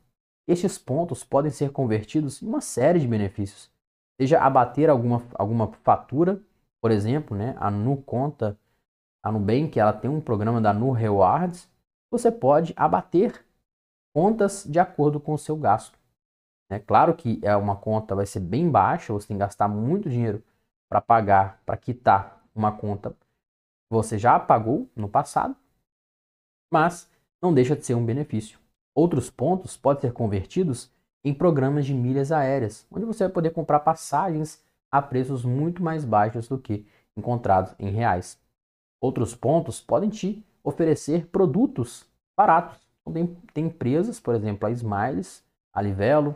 Estes 0.49 0.79
pontos 0.79 1.25
podem 1.25 1.51
ser 1.51 1.71
convertidos 1.71 2.43
em 2.43 2.47
uma 2.47 2.61
série 2.61 2.99
de 3.01 3.09
benefícios, 3.09 3.71
seja 4.21 4.41
abater 4.41 4.91
alguma, 4.91 5.23
alguma 5.35 5.69
fatura, 5.85 6.41
por 6.81 6.91
exemplo, 6.91 7.37
né, 7.37 7.55
a 7.59 7.71
Nu 7.71 7.97
Conta, 7.97 8.59
a 9.23 9.31
Nubank, 9.31 9.79
ela 9.79 9.93
tem 9.93 10.11
um 10.11 10.21
programa 10.21 10.61
da 10.61 10.73
Nu 10.73 10.93
Rewards, 10.93 11.69
você 12.11 12.33
pode 12.33 12.73
abater 12.77 13.45
contas 14.15 14.65
de 14.65 14.79
acordo 14.79 15.21
com 15.21 15.35
o 15.35 15.39
seu 15.39 15.57
gasto. 15.57 15.99
É 16.69 16.79
claro 16.79 17.15
que 17.15 17.41
é 17.43 17.55
uma 17.57 17.77
conta 17.77 18.15
vai 18.15 18.27
ser 18.27 18.41
bem 18.41 18.71
baixa, 18.71 19.13
você 19.13 19.29
tem 19.29 19.37
que 19.37 19.41
gastar 19.41 19.69
muito 19.69 20.09
dinheiro 20.09 20.43
para 20.89 21.01
pagar, 21.01 21.61
para 21.67 21.77
quitar 21.77 22.45
uma 22.55 22.73
conta 22.73 23.11
que 23.11 23.17
você 23.91 24.19
já 24.19 24.39
pagou 24.39 24.89
no 24.95 25.09
passado, 25.09 25.57
mas 26.73 27.11
não 27.43 27.53
deixa 27.53 27.75
de 27.75 27.85
ser 27.85 27.95
um 27.95 28.05
benefício. 28.05 28.59
Outros 28.95 29.31
pontos 29.31 29.77
podem 29.77 30.03
ser 30.03 30.13
convertidos 30.13 30.91
em 31.25 31.35
programas 31.35 31.87
de 31.87 31.95
milhas 31.95 32.33
aéreas, 32.33 32.87
onde 32.91 33.05
você 33.05 33.25
vai 33.25 33.33
poder 33.33 33.51
comprar 33.51 33.81
passagens 33.81 34.63
a 34.91 35.01
preços 35.01 35.45
muito 35.45 35.83
mais 35.83 36.05
baixos 36.05 36.49
do 36.49 36.59
que 36.59 36.87
encontrados 37.17 37.75
em 37.79 37.91
reais. 37.91 38.39
Outros 39.01 39.35
pontos 39.35 39.81
podem 39.81 40.11
te 40.11 40.45
oferecer 40.63 41.27
produtos 41.27 42.07
baratos. 42.37 42.79
Então, 43.01 43.13
tem, 43.13 43.27
tem 43.55 43.67
empresas, 43.67 44.21
por 44.21 44.35
exemplo, 44.35 44.69
a 44.69 44.71
Smiles, 44.71 45.45
a 45.73 45.81
Livelo, 45.81 46.35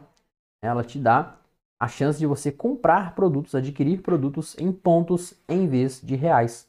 ela 0.63 0.83
te 0.83 0.99
dá 0.99 1.37
a 1.79 1.89
chance 1.89 2.19
de 2.19 2.27
você 2.27 2.51
comprar 2.51 3.15
produtos, 3.15 3.55
adquirir 3.55 4.01
produtos 4.03 4.57
em 4.59 4.73
pontos 4.73 5.35
em 5.49 5.69
vez 5.69 6.01
de 6.01 6.15
reais. 6.15 6.69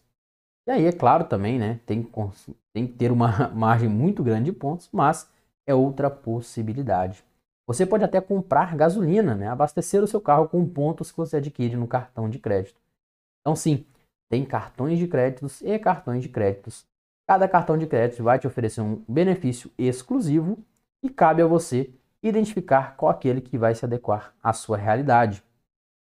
E 0.67 0.71
aí, 0.71 0.85
é 0.85 0.91
claro 0.91 1.25
também, 1.25 1.59
né, 1.59 1.79
tem, 1.85 2.03
tem 2.73 2.87
que 2.87 2.93
ter 2.93 3.11
uma 3.11 3.49
margem 3.55 3.87
muito 3.87 4.23
grande 4.23 4.51
de 4.51 4.57
pontos, 4.57 4.89
mas 4.91 5.29
é 5.65 5.73
outra 5.73 6.09
possibilidade. 6.09 7.23
Você 7.67 7.85
pode 7.85 8.03
até 8.03 8.21
comprar 8.21 8.75
gasolina, 8.75 9.33
né? 9.33 9.47
abastecer 9.47 10.03
o 10.03 10.07
seu 10.07 10.21
carro 10.21 10.47
com 10.47 10.67
pontos 10.67 11.11
que 11.11 11.17
você 11.17 11.37
adquire 11.37 11.75
no 11.75 11.87
cartão 11.87 12.29
de 12.29 12.37
crédito. 12.37 12.79
Então, 13.41 13.55
sim, 13.55 13.85
tem 14.29 14.45
cartões 14.45 14.99
de 14.99 15.07
créditos 15.07 15.61
e 15.61 15.77
cartões 15.79 16.21
de 16.21 16.29
créditos. 16.29 16.85
Cada 17.27 17.47
cartão 17.47 17.77
de 17.77 17.87
crédito 17.87 18.23
vai 18.23 18.37
te 18.37 18.45
oferecer 18.45 18.81
um 18.81 19.03
benefício 19.07 19.71
exclusivo 19.77 20.59
e 21.01 21.09
cabe 21.09 21.41
a 21.41 21.47
você 21.47 21.91
identificar 22.21 22.95
qual 22.95 23.11
aquele 23.11 23.41
que 23.41 23.57
vai 23.57 23.73
se 23.73 23.83
adequar 23.83 24.33
à 24.41 24.53
sua 24.53 24.77
realidade. 24.77 25.43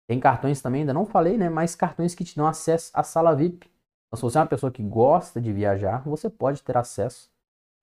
Tem 0.08 0.20
cartões 0.20 0.61
também, 0.61 0.82
ainda 0.82 0.92
não 0.92 1.06
falei, 1.06 1.38
né? 1.38 1.49
Mas 1.49 1.75
cartões 1.75 2.14
que 2.14 2.25
te 2.25 2.37
dão 2.37 2.46
acesso 2.46 2.90
à 2.94 3.02
sala 3.02 3.34
VIP. 3.34 3.70
Então, 4.06 4.16
se 4.16 4.23
você 4.23 4.38
é 4.38 4.40
uma 4.40 4.46
pessoa 4.46 4.70
que 4.70 4.82
gosta 4.82 5.40
de 5.40 5.52
viajar, 5.52 6.02
você 6.04 6.28
pode 6.28 6.62
ter 6.62 6.76
acesso 6.76 7.30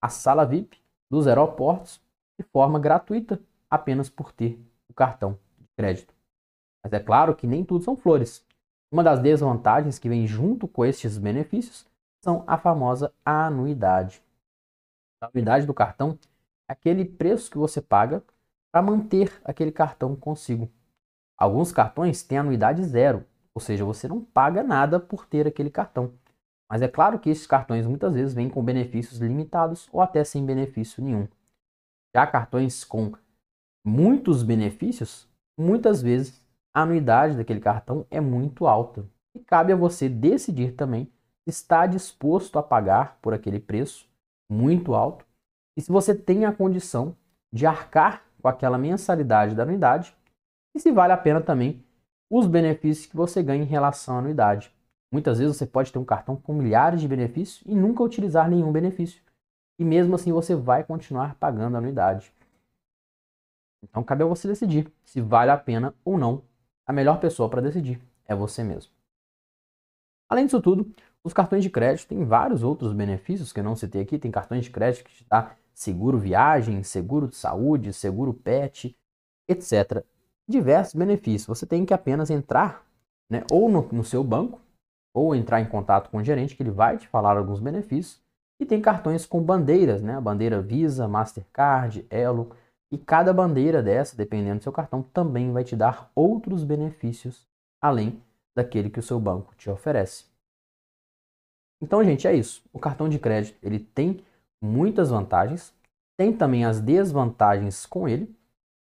à 0.01 0.09
sala 0.09 0.45
VIP 0.45 0.77
dos 1.09 1.27
aeroportos 1.27 2.01
de 2.39 2.45
forma 2.51 2.79
gratuita, 2.79 3.39
apenas 3.71 4.09
por 4.09 4.33
ter 4.33 4.59
o 4.89 4.93
cartão 4.93 5.39
de 5.57 5.67
crédito. 5.77 6.13
Mas 6.83 6.91
é 6.91 6.99
claro 6.99 7.33
que 7.33 7.47
nem 7.47 7.63
tudo 7.63 7.83
são 7.83 7.95
flores. 7.95 8.45
Uma 8.91 9.03
das 9.03 9.21
desvantagens 9.21 9.97
que 9.97 10.09
vem 10.09 10.27
junto 10.27 10.67
com 10.67 10.83
estes 10.83 11.17
benefícios 11.17 11.85
são 12.21 12.43
a 12.45 12.57
famosa 12.57 13.13
anuidade. 13.25 14.21
A 15.21 15.27
anuidade 15.27 15.65
do 15.65 15.73
cartão 15.73 16.19
é 16.69 16.73
aquele 16.73 17.05
preço 17.05 17.49
que 17.49 17.57
você 17.57 17.81
paga 17.81 18.21
para 18.71 18.81
manter 18.81 19.41
aquele 19.45 19.71
cartão 19.71 20.15
consigo. 20.15 20.69
Alguns 21.37 21.71
cartões 21.71 22.21
têm 22.21 22.37
anuidade 22.37 22.83
zero, 22.83 23.25
ou 23.53 23.61
seja, 23.61 23.85
você 23.85 24.07
não 24.07 24.23
paga 24.23 24.61
nada 24.61 24.99
por 24.99 25.25
ter 25.25 25.47
aquele 25.47 25.69
cartão. 25.69 26.13
Mas 26.69 26.81
é 26.81 26.87
claro 26.87 27.19
que 27.19 27.29
esses 27.29 27.47
cartões 27.47 27.85
muitas 27.85 28.13
vezes 28.13 28.33
vêm 28.33 28.49
com 28.49 28.63
benefícios 28.63 29.19
limitados 29.19 29.89
ou 29.91 30.01
até 30.01 30.23
sem 30.23 30.45
benefício 30.45 31.03
nenhum. 31.03 31.27
Já 32.15 32.25
cartões 32.27 32.83
com 32.83 33.13
muitos 33.85 34.43
benefícios, 34.43 35.27
muitas 35.57 36.01
vezes 36.01 36.41
a 36.73 36.81
anuidade 36.81 37.37
daquele 37.37 37.59
cartão 37.59 38.05
é 38.09 38.21
muito 38.21 38.67
alta. 38.67 39.05
E 39.35 39.39
cabe 39.39 39.71
a 39.71 39.75
você 39.75 40.09
decidir 40.09 40.73
também 40.73 41.05
se 41.43 41.49
está 41.49 41.85
disposto 41.85 42.59
a 42.59 42.63
pagar 42.63 43.17
por 43.21 43.33
aquele 43.33 43.59
preço 43.59 44.07
muito 44.49 44.93
alto 44.93 45.25
e 45.75 45.81
se 45.81 45.91
você 45.91 46.13
tem 46.13 46.45
a 46.45 46.51
condição 46.51 47.15
de 47.51 47.65
arcar 47.65 48.23
com 48.41 48.47
aquela 48.47 48.77
mensalidade 48.77 49.55
da 49.55 49.63
anuidade 49.63 50.13
e 50.75 50.79
se 50.79 50.91
vale 50.91 51.13
a 51.13 51.17
pena 51.17 51.41
também 51.41 51.83
os 52.29 52.47
benefícios 52.47 53.05
que 53.05 53.15
você 53.15 53.41
ganha 53.41 53.63
em 53.63 53.67
relação 53.67 54.15
à 54.15 54.19
anuidade. 54.19 54.71
Muitas 55.11 55.39
vezes 55.39 55.57
você 55.57 55.65
pode 55.65 55.91
ter 55.91 55.99
um 55.99 56.05
cartão 56.05 56.35
com 56.35 56.53
milhares 56.53 57.01
de 57.01 57.07
benefícios 57.07 57.61
e 57.65 57.75
nunca 57.75 58.03
utilizar 58.03 58.49
nenhum 58.49 58.71
benefício. 58.71 59.21
E 59.79 59.83
mesmo 59.83 60.15
assim 60.15 60.31
você 60.31 60.55
vai 60.55 60.83
continuar 60.83 61.35
pagando 61.35 61.75
a 61.75 61.79
anuidade. 61.79 62.31
Então 63.83 64.03
cabe 64.03 64.23
a 64.23 64.27
você 64.27 64.47
decidir 64.47 64.91
se 65.03 65.21
vale 65.21 65.51
a 65.51 65.57
pena 65.57 65.93
ou 66.03 66.17
não. 66.17 66.43
A 66.85 66.93
melhor 66.93 67.19
pessoa 67.19 67.49
para 67.49 67.61
decidir 67.61 68.01
é 68.25 68.35
você 68.35 68.63
mesmo. 68.63 68.91
Além 70.29 70.45
disso 70.45 70.61
tudo, 70.61 70.93
os 71.23 71.33
cartões 71.33 71.63
de 71.63 71.69
crédito 71.69 72.07
têm 72.07 72.23
vários 72.23 72.63
outros 72.63 72.93
benefícios 72.93 73.51
que 73.51 73.59
eu 73.59 73.63
não 73.63 73.75
citei 73.75 74.01
aqui. 74.01 74.17
Tem 74.17 74.31
cartões 74.31 74.65
de 74.65 74.71
crédito 74.71 75.05
que 75.05 75.13
te 75.13 75.25
dá 75.29 75.55
seguro 75.73 76.17
viagem, 76.17 76.83
seguro 76.83 77.27
de 77.27 77.35
saúde, 77.35 77.93
seguro 77.93 78.33
pet, 78.33 78.95
etc. 79.47 80.03
Diversos 80.47 80.95
benefícios. 80.95 81.47
Você 81.47 81.65
tem 81.65 81.85
que 81.85 81.93
apenas 81.93 82.29
entrar 82.29 82.85
né, 83.29 83.43
ou 83.51 83.69
no, 83.69 83.87
no 83.91 84.03
seu 84.03 84.23
banco 84.23 84.59
ou 85.13 85.35
entrar 85.35 85.59
em 85.61 85.65
contato 85.65 86.09
com 86.09 86.17
o 86.17 86.23
gerente 86.23 86.55
que 86.55 86.63
ele 86.63 86.71
vai 86.71 86.97
te 86.97 87.07
falar 87.07 87.37
alguns 87.37 87.59
benefícios. 87.59 88.21
E 88.59 88.65
tem 88.65 88.79
cartões 88.79 89.25
com 89.25 89.41
bandeiras, 89.41 90.01
né? 90.01 90.15
A 90.15 90.21
bandeira 90.21 90.61
Visa, 90.61 91.07
Mastercard, 91.07 92.05
Elo. 92.09 92.55
E 92.91 92.97
cada 92.97 93.33
bandeira 93.33 93.81
dessa, 93.81 94.17
dependendo 94.17 94.59
do 94.59 94.63
seu 94.63 94.71
cartão, 94.71 95.01
também 95.01 95.51
vai 95.51 95.63
te 95.63 95.75
dar 95.75 96.11
outros 96.13 96.63
benefícios 96.63 97.47
além 97.79 98.21
daquele 98.53 98.89
que 98.89 98.99
o 98.99 99.03
seu 99.03 99.19
banco 99.19 99.55
te 99.55 99.69
oferece. 99.69 100.25
Então, 101.81 102.03
gente, 102.03 102.27
é 102.27 102.35
isso. 102.35 102.63
O 102.71 102.79
cartão 102.79 103.09
de 103.09 103.17
crédito 103.17 103.57
ele 103.63 103.79
tem 103.79 104.23
muitas 104.61 105.09
vantagens, 105.09 105.73
tem 106.15 106.31
também 106.35 106.65
as 106.65 106.79
desvantagens 106.79 107.85
com 107.85 108.07
ele. 108.07 108.35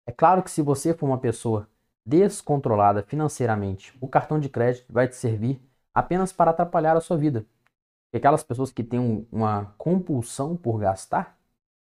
É 0.07 0.11
claro 0.11 0.43
que 0.43 0.51
se 0.51 0.63
você 0.63 0.95
for 0.95 1.07
uma 1.07 1.19
pessoa 1.19 1.69
descontrolada 2.05 3.03
financeiramente, 3.03 3.97
o 4.01 4.09
cartão 4.09 4.41
de 4.41 4.49
crédito 4.49 4.91
vai 4.91 5.07
te 5.07 5.15
servir 5.15 5.61
apenas 5.95 6.33
para 6.33 6.51
atrapalhar 6.51 6.97
a 6.97 7.01
sua 7.01 7.17
vida. 7.17 7.45
E 8.13 8.17
aquelas 8.17 8.43
pessoas 8.43 8.73
que 8.73 8.83
têm 8.83 9.29
uma 9.31 9.75
compulsão 9.77 10.57
por 10.57 10.79
gastar, 10.79 11.38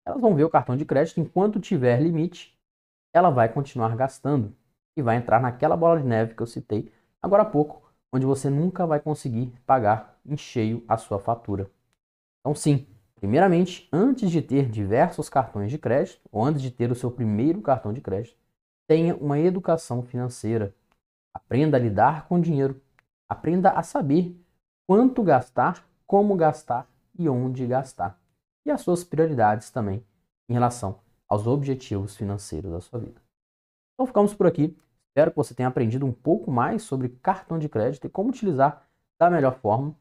elas 0.07 0.21
vão 0.21 0.35
ver 0.35 0.45
o 0.45 0.51
cartão 0.51 0.77
de 0.77 0.85
crédito, 0.85 1.21
enquanto 1.21 1.61
tiver 1.61 2.01
limite, 2.01 2.57
ela 3.13 3.31
vai 3.31 3.49
continuar 3.49 3.95
gastando 3.97 4.55
e 4.97 5.03
vai 5.03 5.17
entrar 5.17 5.41
naquela 5.41 5.77
bola 5.77 6.01
de 6.01 6.07
neve 6.07 6.35
que 6.35 6.43
eu 6.43 6.47
citei 6.47 6.93
agora 7.21 7.43
há 7.43 7.47
pouco, 7.47 7.83
onde 8.13 8.25
você 8.25 8.49
nunca 8.49 8.87
vai 8.87 9.01
conseguir 9.01 9.53
pagar 9.67 10.19
em 10.25 10.37
cheio 10.37 10.85
a 10.89 10.97
sua 10.97 11.19
fatura. 11.19 11.71
Então, 12.41 12.55
sim, 12.55 12.87
primeiramente, 13.17 13.89
antes 13.93 14.31
de 14.31 14.41
ter 14.41 14.71
diversos 14.71 15.29
cartões 15.29 15.71
de 15.71 15.79
crédito, 15.79 16.21
ou 16.31 16.45
antes 16.45 16.63
de 16.63 16.71
ter 16.71 16.91
o 16.91 16.95
seu 16.95 17.11
primeiro 17.11 17.61
cartão 17.61 17.93
de 17.93 18.01
crédito, 18.01 18.37
tenha 18.87 19.17
uma 19.17 19.39
educação 19.39 20.03
financeira. 20.03 20.73
Aprenda 21.35 21.77
a 21.77 21.81
lidar 21.81 22.29
com 22.29 22.41
dinheiro 22.41 22.81
Aprenda 23.29 23.71
a 23.71 23.83
saber 23.83 24.41
quanto 24.87 25.23
gastar, 25.23 25.85
como 26.07 26.37
gastar 26.37 26.89
e 27.19 27.29
onde 27.29 27.67
gastar. 27.67 28.17
E 28.67 28.71
as 28.71 28.81
suas 28.81 29.05
prioridades 29.05 29.71
também 29.71 30.05
em 30.49 30.53
relação 30.53 30.99
aos 31.29 31.47
objetivos 31.47 32.17
financeiros 32.17 32.71
da 32.71 32.81
sua 32.81 32.99
vida. 32.99 33.21
Então 33.95 34.07
ficamos 34.07 34.35
por 34.35 34.47
aqui. 34.47 34.77
Espero 35.09 35.31
que 35.31 35.37
você 35.37 35.55
tenha 35.55 35.69
aprendido 35.69 36.05
um 36.05 36.13
pouco 36.13 36.51
mais 36.51 36.83
sobre 36.83 37.09
cartão 37.09 37.59
de 37.59 37.69
crédito 37.69 38.07
e 38.07 38.11
como 38.11 38.29
utilizar 38.29 38.87
da 39.19 39.31
melhor 39.31 39.59
forma. 39.61 39.95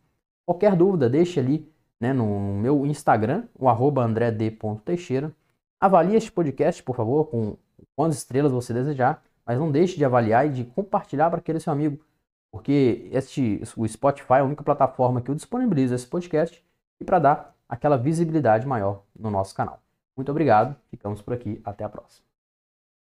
Qualquer 0.46 0.76
dúvida, 0.76 1.10
deixe 1.10 1.40
ali 1.40 1.72
né, 2.00 2.12
no 2.12 2.54
meu 2.56 2.86
Instagram, 2.86 3.48
o 3.58 3.70
andred.teixeira. 3.70 5.34
Avalie 5.80 6.16
este 6.16 6.32
podcast, 6.32 6.84
por 6.84 6.96
favor, 6.96 7.26
com 7.26 7.56
quantas 7.96 8.18
estrelas 8.18 8.52
você 8.52 8.74
desejar, 8.74 9.24
mas 9.46 9.58
não 9.58 9.72
deixe 9.72 9.96
de 9.96 10.04
avaliar 10.04 10.48
e 10.48 10.52
de 10.52 10.66
compartilhar 10.66 11.30
para 11.30 11.40
aquele 11.40 11.60
seu 11.60 11.72
amigo 11.72 12.00
porque 12.56 13.10
este, 13.12 13.62
o 13.76 13.86
Spotify 13.86 14.36
é 14.36 14.40
a 14.40 14.44
única 14.46 14.64
plataforma 14.64 15.22
que 15.22 15.30
eu 15.30 15.36
disponibilizo 15.36 15.94
esse 15.94 16.08
podcast 16.08 16.64
e 17.02 17.04
para 17.04 17.20
dar 17.20 17.55
aquela 17.68 17.98
visibilidade 17.98 18.68
maior 18.68 19.04
no 19.18 19.32
nosso 19.32 19.56
canal. 19.56 19.82
Muito 20.16 20.32
obrigado, 20.32 20.76
ficamos 20.90 21.22
por 21.22 21.34
aqui, 21.34 21.62
até 21.64 21.84
a 21.84 21.90
próxima. 21.90 22.35